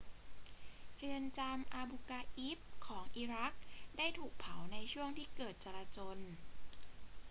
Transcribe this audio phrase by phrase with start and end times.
[0.97, 3.53] เรือนจำอาบูกราอิบของอิรัก
[3.97, 6.17] ได้ถูกเผาในช่วงที่เกิดการจราจล